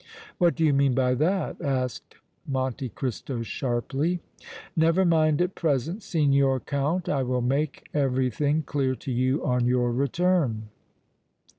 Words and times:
"What 0.39 0.55
do 0.55 0.65
you 0.65 0.73
mean 0.73 0.95
by 0.95 1.13
that?" 1.13 1.61
asked 1.61 2.15
Monte 2.47 2.89
Cristo, 2.89 3.43
sharply. 3.43 4.19
"Never 4.75 5.05
mind 5.05 5.43
at 5.43 5.53
present, 5.53 6.01
Signor 6.01 6.59
Count! 6.59 7.07
I 7.07 7.21
will 7.21 7.41
make 7.43 7.87
everything 7.93 8.63
clear 8.63 8.95
to 8.95 9.11
you 9.11 9.45
on 9.45 9.67
your 9.67 9.91
return." 9.91 10.69